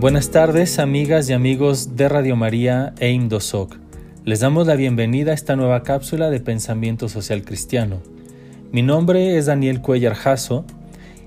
Buenas 0.00 0.30
tardes, 0.30 0.78
amigas 0.78 1.28
y 1.28 1.34
amigos 1.34 1.94
de 1.94 2.08
Radio 2.08 2.34
María 2.34 2.94
e 3.00 3.10
Indosoc. 3.10 3.76
Les 4.24 4.40
damos 4.40 4.66
la 4.66 4.74
bienvenida 4.74 5.32
a 5.32 5.34
esta 5.34 5.56
nueva 5.56 5.82
cápsula 5.82 6.30
de 6.30 6.40
pensamiento 6.40 7.06
social 7.10 7.42
cristiano. 7.42 8.00
Mi 8.72 8.80
nombre 8.80 9.36
es 9.36 9.44
Daniel 9.44 9.82
Cuellar 9.82 10.14
Jasso 10.14 10.64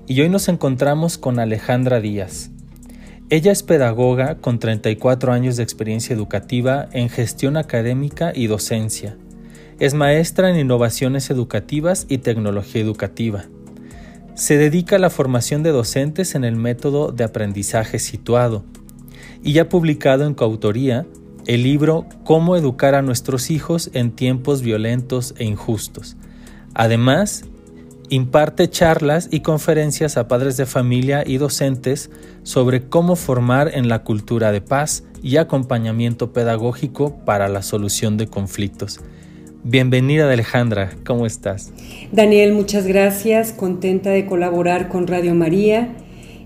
y 0.08 0.20
hoy 0.22 0.28
nos 0.28 0.48
encontramos 0.48 1.18
con 1.18 1.38
Alejandra 1.38 2.00
Díaz. 2.00 2.50
Ella 3.30 3.52
es 3.52 3.62
pedagoga 3.62 4.38
con 4.38 4.58
34 4.58 5.32
años 5.32 5.56
de 5.56 5.62
experiencia 5.62 6.12
educativa 6.12 6.88
en 6.90 7.10
gestión 7.10 7.56
académica 7.56 8.32
y 8.34 8.48
docencia. 8.48 9.16
Es 9.78 9.94
maestra 9.94 10.50
en 10.50 10.58
innovaciones 10.58 11.30
educativas 11.30 12.06
y 12.08 12.18
tecnología 12.18 12.82
educativa. 12.82 13.44
Se 14.34 14.58
dedica 14.58 14.96
a 14.96 14.98
la 14.98 15.10
formación 15.10 15.62
de 15.62 15.70
docentes 15.70 16.34
en 16.34 16.42
el 16.42 16.56
método 16.56 17.12
de 17.12 17.22
aprendizaje 17.22 18.00
situado 18.00 18.64
y 19.44 19.58
ha 19.60 19.68
publicado 19.68 20.26
en 20.26 20.34
coautoría 20.34 21.06
el 21.46 21.62
libro 21.62 22.06
Cómo 22.24 22.56
educar 22.56 22.96
a 22.96 23.02
nuestros 23.02 23.50
hijos 23.50 23.90
en 23.92 24.10
tiempos 24.10 24.60
violentos 24.60 25.34
e 25.38 25.44
injustos. 25.44 26.16
Además, 26.74 27.44
imparte 28.08 28.68
charlas 28.68 29.28
y 29.30 29.40
conferencias 29.40 30.16
a 30.16 30.26
padres 30.26 30.56
de 30.56 30.66
familia 30.66 31.22
y 31.24 31.36
docentes 31.36 32.10
sobre 32.42 32.88
cómo 32.88 33.14
formar 33.14 33.70
en 33.74 33.88
la 33.88 34.02
cultura 34.02 34.50
de 34.50 34.60
paz 34.60 35.04
y 35.22 35.36
acompañamiento 35.36 36.32
pedagógico 36.32 37.24
para 37.24 37.48
la 37.48 37.62
solución 37.62 38.16
de 38.16 38.26
conflictos. 38.26 39.00
Bienvenida 39.66 40.30
Alejandra, 40.30 40.90
¿cómo 41.06 41.24
estás? 41.24 41.72
Daniel, 42.12 42.52
muchas 42.52 42.86
gracias, 42.86 43.52
contenta 43.52 44.10
de 44.10 44.26
colaborar 44.26 44.90
con 44.90 45.06
Radio 45.06 45.34
María 45.34 45.88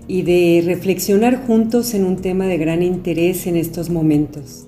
y 0.07 0.21
de 0.21 0.63
reflexionar 0.65 1.45
juntos 1.45 1.93
en 1.93 2.05
un 2.05 2.15
tema 2.15 2.45
de 2.45 2.57
gran 2.57 2.81
interés 2.81 3.45
en 3.45 3.57
estos 3.57 3.89
momentos. 3.89 4.67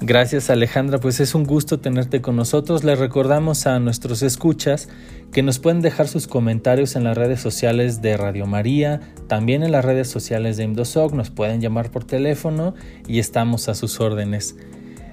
Gracias 0.00 0.50
Alejandra, 0.50 0.98
pues 0.98 1.20
es 1.20 1.36
un 1.36 1.44
gusto 1.44 1.78
tenerte 1.78 2.20
con 2.20 2.34
nosotros. 2.34 2.82
Les 2.82 2.98
recordamos 2.98 3.68
a 3.68 3.78
nuestros 3.78 4.22
escuchas 4.22 4.88
que 5.30 5.44
nos 5.44 5.60
pueden 5.60 5.82
dejar 5.82 6.08
sus 6.08 6.26
comentarios 6.26 6.96
en 6.96 7.04
las 7.04 7.16
redes 7.16 7.38
sociales 7.38 8.02
de 8.02 8.16
Radio 8.16 8.44
María, 8.46 9.02
también 9.28 9.62
en 9.62 9.70
las 9.70 9.84
redes 9.84 10.08
sociales 10.08 10.56
de 10.56 10.64
Imdosoc, 10.64 11.12
nos 11.12 11.30
pueden 11.30 11.60
llamar 11.60 11.92
por 11.92 12.02
teléfono 12.02 12.74
y 13.06 13.20
estamos 13.20 13.68
a 13.68 13.76
sus 13.76 14.00
órdenes. 14.00 14.56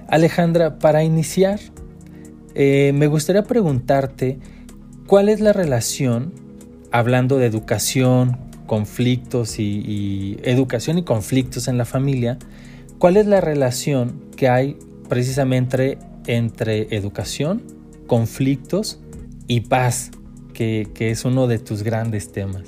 Alejandra, 0.08 0.78
para 0.78 1.02
iniciar, 1.04 1.60
eh, 2.54 2.92
me 2.94 3.06
gustaría 3.06 3.42
preguntarte 3.42 4.38
cuál 5.06 5.28
es 5.28 5.40
la 5.40 5.52
relación, 5.52 6.32
hablando 6.90 7.38
de 7.38 7.46
educación, 7.46 8.38
conflictos 8.66 9.58
y, 9.58 10.38
educación 10.42 10.98
y 10.98 11.02
conflictos 11.02 11.68
en 11.68 11.78
la 11.78 11.84
familia, 11.84 12.38
cuál 12.98 13.16
es 13.16 13.26
la 13.26 13.40
relación 13.40 14.20
que 14.36 14.48
hay 14.48 14.76
precisamente 15.08 15.98
entre 16.26 16.94
educación, 16.96 17.62
conflictos 18.06 19.00
y 19.46 19.60
paz, 19.60 20.10
que, 20.52 20.88
que 20.94 21.10
es 21.10 21.24
uno 21.24 21.46
de 21.46 21.58
tus 21.58 21.82
grandes 21.82 22.30
temas. 22.32 22.62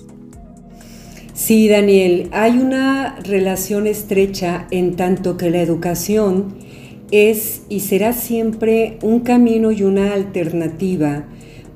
Sí, 1.33 1.69
Daniel, 1.69 2.29
hay 2.33 2.59
una 2.59 3.17
relación 3.21 3.87
estrecha 3.87 4.67
en 4.71 4.97
tanto 4.97 5.37
que 5.37 5.51
la 5.51 5.61
educación 5.61 6.66
es 7.11 7.63
y 7.69 7.81
será 7.81 8.13
siempre 8.13 8.99
un 9.03 9.21
camino 9.21 9.73
y 9.73 9.83
una 9.83 10.13
alternativa 10.13 11.25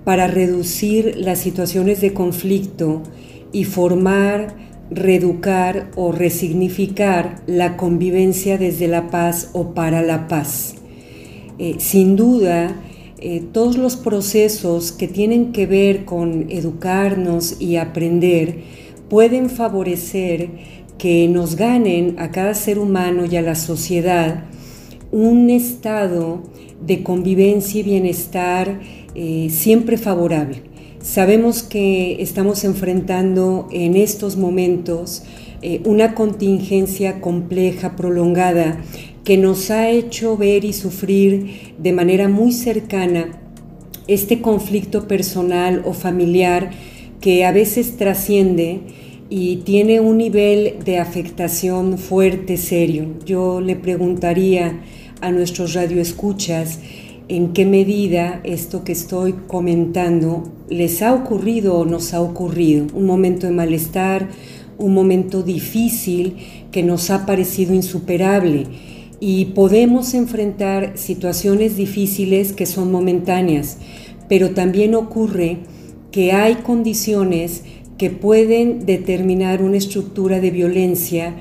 para 0.05 0.27
reducir 0.27 1.15
las 1.17 1.39
situaciones 1.39 2.01
de 2.01 2.13
conflicto 2.13 3.03
y 3.53 3.65
formar, 3.65 4.57
reeducar 4.91 5.91
o 5.95 6.13
resignificar 6.13 7.43
la 7.47 7.77
convivencia 7.77 8.59
desde 8.59 8.89
la 8.89 9.11
paz 9.11 9.51
o 9.53 9.75
para 9.75 10.03
la 10.03 10.27
paz. 10.27 10.75
Eh, 11.59 11.77
sin 11.79 12.17
duda, 12.17 12.81
eh, 13.21 13.43
todos 13.53 13.77
los 13.77 13.97
procesos 13.97 14.93
que 14.93 15.07
tienen 15.07 15.53
que 15.53 15.67
ver 15.67 16.07
con 16.07 16.47
educarnos 16.51 17.61
y 17.61 17.77
aprender 17.77 18.63
pueden 19.11 19.51
favorecer 19.51 20.49
que 20.97 21.29
nos 21.29 21.57
ganen 21.57 22.17
a 22.19 22.31
cada 22.31 22.55
ser 22.55 22.79
humano 22.79 23.27
y 23.27 23.37
a 23.37 23.43
la 23.43 23.55
sociedad 23.55 24.45
un 25.13 25.51
estado 25.51 26.43
de 26.81 27.03
convivencia 27.03 27.81
y 27.81 27.83
bienestar 27.83 28.81
eh, 29.15 29.49
siempre 29.51 29.99
favorable. 29.99 30.63
Sabemos 31.03 31.63
que 31.63 32.21
estamos 32.23 32.65
enfrentando 32.65 33.69
en 33.73 33.97
estos 33.97 34.37
momentos 34.37 35.23
eh, 35.63 35.81
una 35.85 36.15
contingencia 36.15 37.21
compleja, 37.21 37.97
prolongada, 37.97 38.81
que 39.25 39.37
nos 39.37 39.71
ha 39.71 39.91
hecho 39.91 40.37
ver 40.37 40.65
y 40.65 40.73
sufrir 40.73 41.75
de 41.79 41.93
manera 41.93 42.29
muy 42.29 42.53
cercana 42.53 43.39
este 44.09 44.41
conflicto 44.41 45.07
personal 45.07 45.83
o 45.85 45.93
familiar 45.93 46.71
que 47.21 47.45
a 47.45 47.53
veces 47.53 47.97
trasciende 47.97 48.81
y 49.31 49.59
tiene 49.59 50.01
un 50.01 50.19
nivel 50.19 50.81
de 50.85 50.99
afectación 50.99 51.99
fuerte, 51.99 52.57
serio. 52.57 53.07
Yo 53.25 53.61
le 53.61 53.77
preguntaría 53.77 54.81
a 55.21 55.31
nuestros 55.31 55.75
radioescuchas 55.75 56.81
en 57.29 57.53
qué 57.53 57.65
medida 57.65 58.41
esto 58.43 58.83
que 58.83 58.91
estoy 58.91 59.35
comentando 59.47 60.51
les 60.69 61.01
ha 61.01 61.15
ocurrido 61.15 61.79
o 61.79 61.85
nos 61.85 62.13
ha 62.13 62.21
ocurrido. 62.21 62.89
Un 62.93 63.07
momento 63.07 63.47
de 63.47 63.53
malestar, 63.53 64.29
un 64.79 64.95
momento 64.95 65.45
difícil 65.45 66.37
que 66.73 66.83
nos 66.83 67.11
ha 67.11 67.25
parecido 67.25 67.73
insuperable 67.73 68.65
y 69.21 69.45
podemos 69.47 70.13
enfrentar 70.15 70.99
situaciones 70.99 71.77
difíciles 71.77 72.53
que 72.53 72.67
son 72.67 72.91
momentáneas, 72.91 73.79
pero 74.29 74.51
también 74.51 74.97
ocurre 74.97 75.59
que 76.11 76.33
hay 76.33 76.57
condiciones 76.57 77.63
que 78.01 78.09
pueden 78.09 78.87
determinar 78.87 79.63
una 79.63 79.77
estructura 79.77 80.41
de 80.41 80.51
violencia 80.51 81.35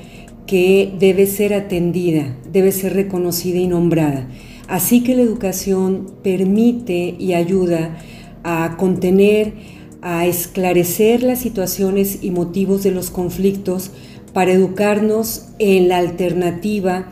que 0.45 0.91
debe 0.99 1.25
ser 1.25 1.53
atendida, 1.53 2.35
debe 2.51 2.73
ser 2.73 2.95
reconocida 2.95 3.59
y 3.59 3.67
nombrada. 3.67 4.27
Así 4.67 5.01
que 5.01 5.15
la 5.15 5.21
educación 5.21 6.11
permite 6.21 7.15
y 7.17 7.31
ayuda 7.31 7.97
a 8.43 8.75
contener, 8.77 9.53
a 10.01 10.25
esclarecer 10.25 11.23
las 11.23 11.39
situaciones 11.39 12.19
y 12.23 12.31
motivos 12.31 12.83
de 12.83 12.91
los 12.91 13.09
conflictos 13.09 13.91
para 14.33 14.51
educarnos 14.51 15.45
en 15.59 15.87
la 15.87 15.99
alternativa 15.99 17.09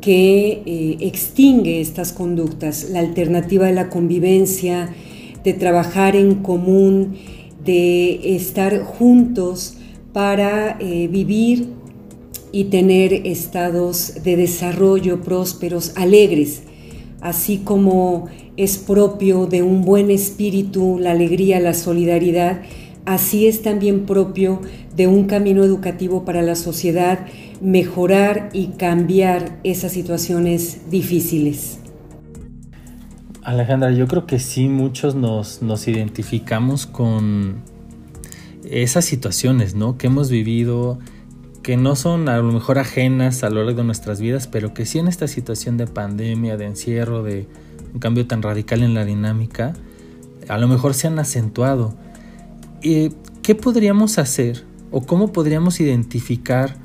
que 0.00 0.62
eh, 0.66 0.96
extingue 1.02 1.80
estas 1.80 2.12
conductas, 2.12 2.90
la 2.90 2.98
alternativa 2.98 3.66
de 3.66 3.74
la 3.74 3.90
convivencia, 3.90 4.92
de 5.44 5.52
trabajar 5.52 6.16
en 6.16 6.34
común, 6.42 7.14
de 7.64 8.36
estar 8.36 8.82
juntos 8.84 9.74
para 10.12 10.76
eh, 10.80 11.08
vivir 11.08 11.68
y 12.52 12.64
tener 12.64 13.12
estados 13.26 14.22
de 14.24 14.36
desarrollo 14.36 15.20
prósperos, 15.20 15.92
alegres, 15.96 16.62
así 17.20 17.58
como 17.58 18.26
es 18.56 18.78
propio 18.78 19.46
de 19.46 19.62
un 19.62 19.82
buen 19.82 20.10
espíritu 20.10 20.98
la 20.98 21.12
alegría, 21.12 21.60
la 21.60 21.74
solidaridad, 21.74 22.62
así 23.04 23.46
es 23.46 23.62
también 23.62 24.06
propio 24.06 24.60
de 24.96 25.06
un 25.06 25.24
camino 25.24 25.62
educativo 25.62 26.24
para 26.24 26.42
la 26.42 26.56
sociedad 26.56 27.26
mejorar 27.60 28.50
y 28.52 28.68
cambiar 28.68 29.60
esas 29.64 29.92
situaciones 29.92 30.90
difíciles. 30.90 31.78
Alejandra, 33.48 33.92
yo 33.92 34.06
creo 34.08 34.26
que 34.26 34.38
sí, 34.38 34.68
muchos 34.68 35.14
nos, 35.14 35.62
nos 35.62 35.88
identificamos 35.88 36.84
con 36.84 37.62
esas 38.62 39.06
situaciones, 39.06 39.74
¿no? 39.74 39.96
Que 39.96 40.08
hemos 40.08 40.28
vivido, 40.28 40.98
que 41.62 41.78
no 41.78 41.96
son 41.96 42.28
a 42.28 42.36
lo 42.36 42.52
mejor 42.52 42.78
ajenas 42.78 43.44
a 43.44 43.48
lo 43.48 43.64
largo 43.64 43.80
de 43.80 43.86
nuestras 43.86 44.20
vidas, 44.20 44.48
pero 44.48 44.74
que 44.74 44.84
sí 44.84 44.98
en 44.98 45.08
esta 45.08 45.28
situación 45.28 45.78
de 45.78 45.86
pandemia, 45.86 46.58
de 46.58 46.66
encierro, 46.66 47.22
de 47.22 47.46
un 47.94 48.00
cambio 48.00 48.26
tan 48.26 48.42
radical 48.42 48.82
en 48.82 48.92
la 48.92 49.06
dinámica, 49.06 49.72
a 50.46 50.58
lo 50.58 50.68
mejor 50.68 50.92
se 50.92 51.06
han 51.06 51.18
acentuado. 51.18 51.94
¿Y 52.82 53.12
¿Qué 53.42 53.54
podríamos 53.54 54.18
hacer 54.18 54.64
o 54.90 55.06
cómo 55.06 55.32
podríamos 55.32 55.80
identificar 55.80 56.76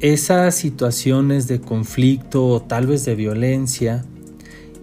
esas 0.00 0.56
situaciones 0.56 1.48
de 1.48 1.62
conflicto 1.62 2.46
o 2.48 2.60
tal 2.60 2.86
vez 2.86 3.06
de 3.06 3.14
violencia? 3.14 4.04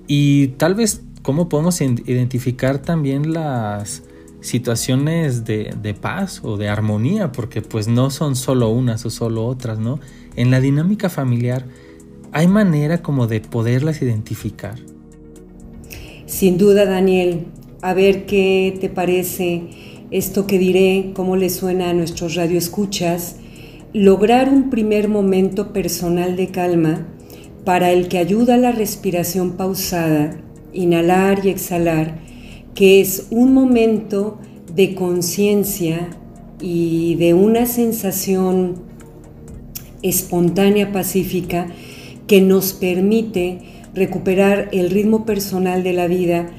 Y 0.08 0.48
tal 0.58 0.76
vez 0.76 1.03
cómo 1.24 1.50
podemos 1.50 1.82
identificar 1.82 2.80
también 2.80 3.34
las 3.34 4.04
situaciones 4.42 5.46
de, 5.46 5.96
paz 6.00 6.42
o 6.44 6.58
de 6.58 6.68
armonía, 6.68 7.32
porque 7.32 7.62
pues 7.62 7.88
no 7.88 8.12
son 8.12 8.36
solo 8.36 8.70
unas 8.70 9.06
o 9.06 9.10
solo 9.10 9.46
otras, 9.46 9.80
¿no? 9.80 10.00
En 10.36 10.52
la 10.52 10.60
dinámica 10.60 11.10
familiar, 11.10 11.66
¿hay 12.34 12.48
manera 12.48 13.02
como 13.02 13.26
de 13.26 13.40
poderlas 13.40 14.02
identificar? 14.02 14.76
Sin 16.26 16.58
duda, 16.58 16.86
Daniel. 16.86 17.48
A 17.82 17.94
ver 17.94 18.26
qué 18.26 18.78
te 18.80 18.90
parece 18.90 19.64
esto 20.12 20.46
que 20.46 20.60
diré, 20.60 21.12
cómo 21.16 21.36
le 21.36 21.50
suena 21.50 21.90
a 21.90 21.94
nuestros 21.94 22.36
radioescuchas. 22.36 23.38
lograr 23.94 24.50
un 24.50 24.72
primer 24.72 25.08
momento 25.08 25.72
personal 25.72 26.36
de 26.36 26.48
calma 26.48 27.06
para 27.64 27.92
el 27.92 28.08
que 28.08 28.18
ayuda 28.18 28.58
la 28.58 28.72
respiración 28.72 29.52
pausada, 29.52 30.36
inhalar 30.74 31.46
y 31.46 31.50
exhalar, 31.50 32.20
que 32.76 33.02
es 33.02 33.28
un 33.30 33.54
momento 33.54 34.40
de 34.76 34.96
conciencia 34.96 36.10
y 36.60 37.16
de 37.16 37.34
una 37.34 37.66
sensación 37.66 38.76
espontánea 40.02 40.92
pacífica 40.92 41.68
que 42.28 42.42
nos 42.42 42.74
permite 42.74 43.60
recuperar 43.94 44.70
el 44.72 44.90
ritmo 44.90 45.26
personal 45.26 45.84
de 45.84 45.94
la 45.94 46.08
vida 46.08 46.50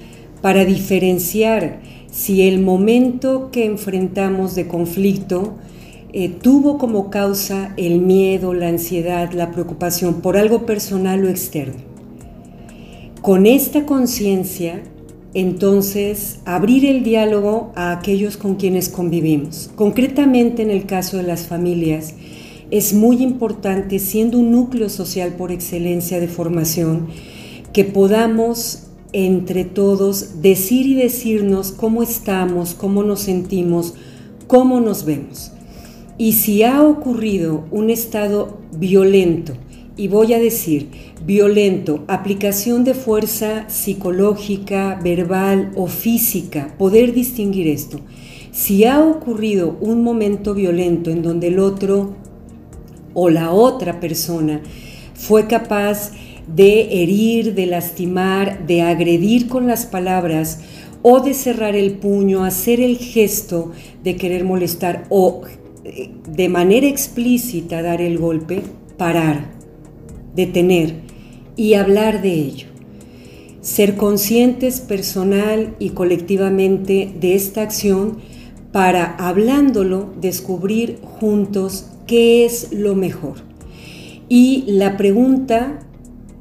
para 0.40 0.64
diferenciar 0.64 1.81
si 2.10 2.43
el 2.43 2.60
momento 2.60 3.50
que 3.50 3.64
enfrentamos 3.64 4.55
de 4.55 4.69
conflicto 4.69 5.56
eh, 6.12 6.28
tuvo 6.28 6.78
como 6.78 7.10
causa 7.10 7.75
el 7.76 7.99
miedo, 7.99 8.55
la 8.55 8.69
ansiedad, 8.69 9.32
la 9.32 9.50
preocupación 9.50 10.20
por 10.20 10.37
algo 10.37 10.64
personal 10.64 11.25
o 11.25 11.28
externo. 11.28 11.94
Con 13.24 13.46
esta 13.46 13.86
conciencia, 13.86 14.82
entonces, 15.32 16.40
abrir 16.44 16.84
el 16.84 17.02
diálogo 17.02 17.72
a 17.74 17.92
aquellos 17.92 18.36
con 18.36 18.56
quienes 18.56 18.90
convivimos. 18.90 19.70
Concretamente 19.76 20.60
en 20.60 20.68
el 20.68 20.84
caso 20.84 21.16
de 21.16 21.22
las 21.22 21.46
familias, 21.46 22.16
es 22.70 22.92
muy 22.92 23.22
importante, 23.22 23.98
siendo 23.98 24.38
un 24.38 24.50
núcleo 24.50 24.90
social 24.90 25.36
por 25.38 25.52
excelencia 25.52 26.20
de 26.20 26.28
formación, 26.28 27.06
que 27.72 27.84
podamos 27.86 28.88
entre 29.14 29.64
todos 29.64 30.42
decir 30.42 30.84
y 30.84 30.92
decirnos 30.92 31.72
cómo 31.72 32.02
estamos, 32.02 32.74
cómo 32.74 33.04
nos 33.04 33.20
sentimos, 33.20 33.94
cómo 34.48 34.80
nos 34.80 35.06
vemos. 35.06 35.50
Y 36.18 36.32
si 36.32 36.62
ha 36.62 36.82
ocurrido 36.82 37.64
un 37.70 37.88
estado 37.88 38.58
violento, 38.76 39.54
y 39.96 40.08
voy 40.08 40.32
a 40.35 40.38
decir 40.38 40.88
violento, 41.25 42.05
aplicación 42.08 42.85
de 42.85 42.94
fuerza 42.94 43.69
psicológica, 43.69 45.00
verbal 45.02 45.73
o 45.76 45.87
física, 45.87 46.75
poder 46.79 47.12
distinguir 47.12 47.69
esto. 47.69 48.00
Si 48.50 48.85
ha 48.85 49.00
ocurrido 49.00 49.76
un 49.81 50.02
momento 50.02 50.55
violento 50.55 51.11
en 51.11 51.23
donde 51.23 51.49
el 51.49 51.58
otro 51.58 52.14
o 53.12 53.31
la 53.31 53.52
otra 53.52 54.00
persona 54.00 54.62
fue 55.14 55.46
capaz 55.46 56.12
de 56.46 57.02
herir, 57.02 57.55
de 57.55 57.67
lastimar, 57.67 58.67
de 58.67 58.82
agredir 58.82 59.49
con 59.49 59.67
las 59.67 59.87
palabras 59.87 60.61
o 61.02 61.20
de 61.20 61.35
cerrar 61.35 61.76
el 61.76 61.93
puño, 61.93 62.44
hacer 62.44 62.81
el 62.81 62.99
gesto 62.99 63.73
de 64.02 64.17
querer 64.17 64.44
molestar 64.44 65.05
o 65.08 65.43
de 66.29 66.49
manera 66.49 66.87
explícita 66.87 67.82
dar 67.82 68.00
el 68.00 68.19
golpe, 68.19 68.62
parar, 68.96 69.55
detener 70.34 70.94
y 71.56 71.75
hablar 71.75 72.22
de 72.22 72.32
ello. 72.32 72.66
Ser 73.60 73.96
conscientes 73.96 74.81
personal 74.81 75.75
y 75.78 75.90
colectivamente 75.90 77.12
de 77.19 77.34
esta 77.34 77.62
acción 77.62 78.19
para, 78.72 79.14
hablándolo, 79.16 80.12
descubrir 80.20 80.98
juntos 81.02 81.86
qué 82.06 82.44
es 82.44 82.72
lo 82.72 82.94
mejor. 82.94 83.36
Y 84.28 84.64
la 84.66 84.96
pregunta 84.96 85.81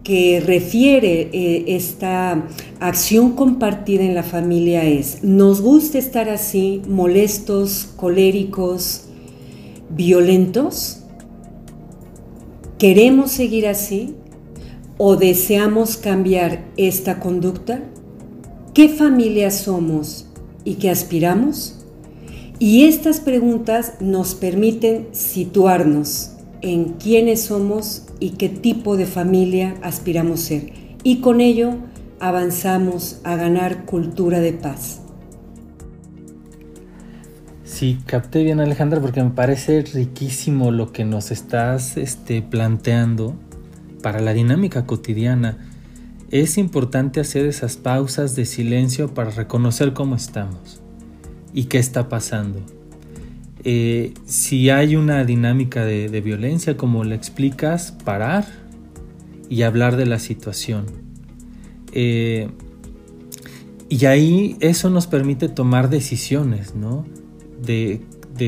que 0.04 0.42
refiere 0.46 1.30
eh, 1.32 1.64
esta 1.68 2.46
acción 2.80 3.34
compartida 3.34 4.04
en 4.04 4.16
la 4.16 4.24
familia 4.24 4.84
es, 4.84 5.24
¿nos 5.24 5.62
gusta 5.62 5.98
estar 5.98 6.30
así, 6.30 6.82
molestos, 6.88 7.90
coléricos, 7.96 9.06
violentos? 9.90 11.03
¿Queremos 12.84 13.32
seguir 13.32 13.66
así? 13.66 14.14
¿O 14.98 15.16
deseamos 15.16 15.96
cambiar 15.96 16.66
esta 16.76 17.22
conducta? 17.22 17.80
¿Qué 18.74 18.90
familia 18.90 19.52
somos 19.52 20.26
y 20.66 20.74
qué 20.74 20.90
aspiramos? 20.90 21.78
Y 22.60 22.84
estas 22.84 23.22
preguntas 23.22 23.94
nos 24.02 24.36
permiten 24.36 25.08
situarnos 25.14 26.32
en 26.62 26.96
quiénes 26.96 27.44
somos 27.44 28.04
y 28.20 28.32
qué 28.32 28.50
tipo 28.50 28.98
de 28.98 29.06
familia 29.06 29.78
aspiramos 29.82 30.42
ser. 30.42 30.74
Y 31.04 31.22
con 31.22 31.40
ello 31.40 31.76
avanzamos 32.20 33.22
a 33.24 33.38
ganar 33.38 33.86
cultura 33.86 34.42
de 34.42 34.52
paz. 34.52 35.03
Sí, 37.74 37.98
capté 38.06 38.44
bien 38.44 38.60
Alejandra 38.60 39.02
porque 39.02 39.24
me 39.24 39.32
parece 39.32 39.82
riquísimo 39.82 40.70
lo 40.70 40.92
que 40.92 41.06
nos 41.06 41.32
estás 41.32 41.98
este, 41.98 42.44
planteando 42.44 43.34
para 44.04 44.22
la 44.22 44.32
dinámica 44.36 44.86
cotidiana. 44.86 45.58
Es 46.30 46.60
importante 46.60 47.20
hacer 47.20 47.48
esas 47.48 47.78
pausas 47.78 48.36
de 48.36 48.46
silencio 48.46 49.16
para 49.16 49.32
reconocer 49.32 49.94
cómo 49.94 50.16
estamos 50.16 50.84
y 51.52 51.64
qué 51.64 51.80
está 51.80 52.10
pasando. 52.10 52.60
Eh, 53.64 54.14
si 54.24 54.70
hay 54.70 54.96
una 54.96 55.26
dinámica 55.26 55.84
de, 55.84 56.22
violencia, 56.22 56.78
como 56.78 57.04
le 57.04 57.16
explicas, 57.16 57.92
parar 58.06 58.46
y 59.50 59.64
hablar 59.64 59.98
de 59.98 60.06
la 60.06 60.20
situación. 60.20 60.86
Eh, 61.92 62.52
y 63.90 64.06
ahí 64.06 64.58
eso 64.60 64.92
nos 64.92 65.08
permite 65.08 65.50
tomar 65.50 65.90
decisiones, 65.90 66.76
¿no? 66.76 67.04
De, 67.64 68.02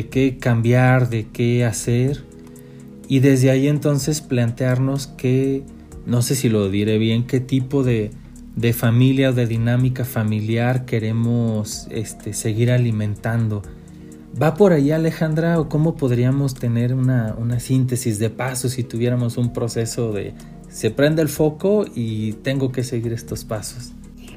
qué 0.10 0.38
cambiar, 0.40 1.10
de 1.10 1.28
qué 1.32 1.66
hacer. 1.66 2.24
Y 3.08 3.20
desde 3.20 3.52
ahí 3.52 3.68
entonces 3.68 4.22
plantearnos 4.22 5.08
qué, 5.08 5.64
no 6.06 6.22
sé 6.22 6.36
si 6.36 6.50
lo 6.50 6.70
diré 6.70 6.98
bien, 6.98 7.26
qué 7.28 7.40
tipo 7.40 7.84
de, 7.84 8.12
de 8.56 8.74
familia 8.74 9.30
o 9.30 9.34
de 9.34 9.46
dinámica 9.46 10.06
familiar 10.06 10.86
queremos 10.86 11.88
este, 11.92 12.34
seguir 12.34 12.72
alimentando. 12.72 13.62
¿Va 14.42 14.54
por 14.56 14.74
ahí 14.74 14.92
Alejandra 14.92 15.60
o 15.60 15.70
cómo 15.70 15.96
podríamos 15.96 16.56
tener 16.56 16.94
una, 16.94 17.36
una, 17.38 17.60
síntesis 17.60 18.20
de 18.20 18.30
pasos 18.30 18.74
si 18.74 18.84
tuviéramos 18.84 19.38
un 19.38 19.54
proceso 19.54 20.12
de 20.12 20.34
se 20.68 20.92
prende 20.92 21.22
el 21.22 21.30
foco 21.30 21.86
y 21.96 22.34
tengo 22.34 22.74
que 22.74 22.84
seguir 22.84 23.14
estos 23.14 23.46
pasos? 23.46 23.94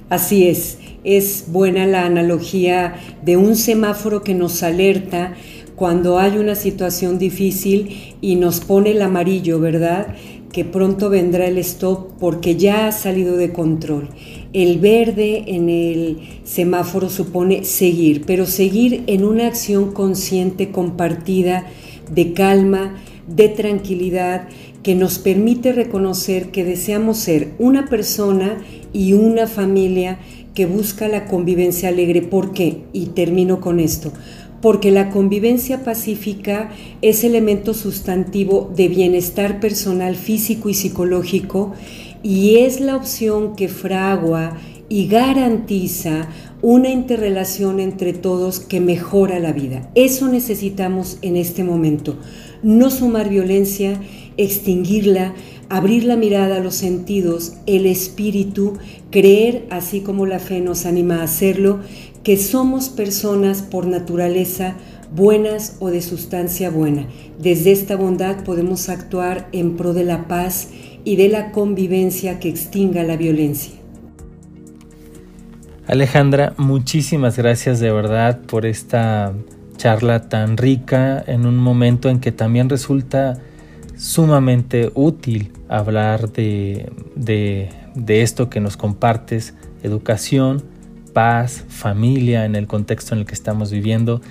Así 0.08 0.49
es, 0.49 0.78
es 1.05 1.44
buena 1.49 1.87
la 1.87 2.06
analogía 2.06 2.96
de 3.22 3.37
un 3.37 3.56
semáforo 3.56 4.22
que 4.22 4.34
nos 4.34 4.62
alerta 4.62 5.34
cuando 5.77 6.19
hay 6.19 6.38
una 6.38 6.55
situación 6.55 7.19
difícil 7.19 8.15
y 8.20 8.36
nos 8.36 8.60
pone 8.60 8.93
el 8.93 9.03
amarillo, 9.03 9.60
¿verdad? 9.60 10.15
Que 10.50 10.65
pronto 10.65 11.10
vendrá 11.10 11.46
el 11.46 11.58
stop 11.58 12.12
porque 12.19 12.56
ya 12.56 12.88
ha 12.88 12.93
salido 12.93 13.36
de 13.36 13.53
control. 13.53 14.08
El 14.55 14.79
verde 14.79 15.44
en 15.46 15.69
el 15.69 16.19
semáforo 16.43 17.10
supone 17.10 17.65
seguir, 17.65 18.24
pero 18.27 18.46
seguir 18.46 19.05
en 19.08 19.24
una 19.24 19.46
acción 19.46 19.93
consciente, 19.93 20.70
compartida, 20.70 21.67
de 22.10 22.32
calma, 22.32 22.96
de 23.29 23.50
tranquilidad, 23.50 24.48
que 24.82 24.94
nos 24.94 25.19
permite 25.19 25.73
reconocer 25.73 26.51
que 26.51 26.65
deseamos 26.65 27.19
ser 27.19 27.53
una 27.58 27.87
persona 27.87 28.58
y 28.93 29.13
una 29.13 29.47
familia 29.47 30.19
que 30.55 30.67
busca 30.67 31.08
la 31.08 31.27
convivencia 31.27 31.89
alegre. 31.89 32.23
¿Por 32.23 32.53
qué? 32.53 32.82
Y 32.93 33.06
termino 33.06 33.61
con 33.61 33.81
esto. 33.81 34.13
Porque 34.61 34.91
la 34.91 35.11
convivencia 35.11 35.85
pacífica 35.85 36.70
es 37.01 37.23
elemento 37.23 37.75
sustantivo 37.75 38.73
de 38.75 38.89
bienestar 38.89 39.61
personal, 39.61 40.17
físico 40.17 40.69
y 40.69 40.75
psicológico 40.75 41.75
y 42.23 42.56
es 42.56 42.81
la 42.81 42.97
opción 42.97 43.55
que 43.55 43.69
fragua 43.69 44.56
y 44.89 45.06
garantiza 45.06 46.29
una 46.63 46.89
interrelación 46.89 47.79
entre 47.79 48.13
todos 48.13 48.58
que 48.58 48.81
mejora 48.81 49.39
la 49.39 49.53
vida. 49.53 49.91
Eso 49.94 50.29
necesitamos 50.29 51.19
en 51.23 51.37
este 51.37 51.63
momento. 51.63 52.17
No 52.63 52.91
sumar 52.91 53.29
violencia, 53.29 54.01
extinguirla, 54.38 55.34
abrir 55.68 56.04
la 56.04 56.16
mirada 56.16 56.56
a 56.56 56.60
los 56.60 56.74
sentidos, 56.74 57.54
el 57.66 57.84
espíritu, 57.84 58.78
creer, 59.10 59.66
así 59.68 60.00
como 60.00 60.24
la 60.24 60.38
fe 60.38 60.60
nos 60.60 60.86
anima 60.86 61.16
a 61.16 61.24
hacerlo, 61.24 61.80
que 62.22 62.38
somos 62.38 62.88
personas 62.88 63.62
por 63.62 63.86
naturaleza 63.86 64.76
buenas 65.14 65.76
o 65.80 65.90
de 65.90 66.00
sustancia 66.02 66.70
buena. 66.70 67.06
Desde 67.38 67.72
esta 67.72 67.96
bondad 67.96 68.44
podemos 68.44 68.88
actuar 68.88 69.48
en 69.52 69.76
pro 69.76 69.92
de 69.92 70.04
la 70.04 70.28
paz 70.28 70.68
y 71.04 71.16
de 71.16 71.28
la 71.28 71.52
convivencia 71.52 72.38
que 72.38 72.48
extinga 72.48 73.02
la 73.02 73.16
violencia. 73.16 73.74
Alejandra, 75.86 76.52
muchísimas 76.58 77.38
gracias 77.38 77.80
de 77.80 77.90
verdad 77.90 78.40
por 78.42 78.66
esta 78.66 79.32
charla 79.78 80.28
tan 80.28 80.58
rica 80.58 81.24
en 81.26 81.46
un 81.46 81.56
momento 81.56 82.10
en 82.10 82.20
que 82.20 82.30
también 82.30 82.68
resulta 82.68 83.40
sumamente 83.98 84.90
útil 84.94 85.52
hablar 85.69 86.32
de, 86.32 86.90
de, 87.14 88.22
esto 88.22 88.48
que 88.48 88.60
nos 88.60 88.76
compartes, 88.76 89.55
educación, 89.82 90.62
paz, 91.12 91.64
familia 91.69 92.44
en 92.44 92.56
el 92.56 92.67
contexto 92.67 93.14
en 93.14 93.20
el 93.20 93.26
que 93.26 93.34
estamos 93.34 93.70
viviendo. 93.70 94.22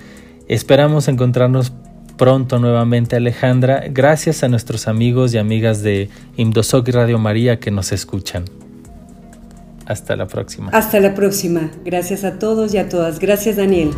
Esperamos 0.48 1.06
encontrarnos 1.06 1.72
pronto 2.16 2.58
nuevamente 2.58 3.14
Alejandra, 3.14 3.84
gracias 3.90 4.42
a 4.42 4.48
nuestros 4.48 4.88
amigos 4.88 5.34
y 5.34 5.38
amigas 5.38 5.82
de 5.82 6.08
Imdosoc 6.36 6.88
y 6.88 6.90
Radio 6.90 7.18
María 7.18 7.60
que 7.60 7.70
nos 7.70 7.92
escuchan. 7.92 8.44
Hasta 9.86 10.16
la 10.16 10.26
próxima. 10.26 10.70
Hasta 10.72 11.00
la 11.00 11.14
próxima. 11.14 11.70
Gracias 11.84 12.24
a 12.24 12.38
todos 12.38 12.74
y 12.74 12.78
a 12.78 12.88
todas. 12.88 13.20
Gracias 13.20 13.56
Daniel. 13.56 13.90